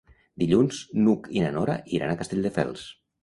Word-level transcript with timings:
Dilluns 0.43 0.79
n'Hug 1.01 1.29
i 1.41 1.45
na 1.45 1.51
Nora 1.57 1.75
iran 1.99 2.13
a 2.13 2.17
Castelldefels. 2.23 2.89